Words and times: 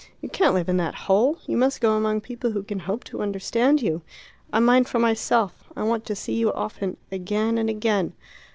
You 0.19 0.29
can't 0.29 0.55
live 0.55 0.67
in 0.67 0.77
that 0.77 0.95
hole; 1.05 1.37
you 1.45 1.55
must 1.55 1.79
go 1.79 1.95
among 1.95 2.21
people 2.21 2.49
who 2.53 2.63
can 2.63 2.79
hope 2.79 3.03
to 3.03 3.21
understand 3.21 3.83
you. 3.83 4.01
I 4.51 4.59
mind 4.59 4.89
for 4.89 4.97
myself. 4.97 5.63
I 5.77 5.83
want 5.83 6.05
to 6.05 6.15
see 6.15 6.33
you 6.33 6.51
often 6.51 6.97
again 7.11 7.59
and 7.59 7.69
again." 7.69 8.13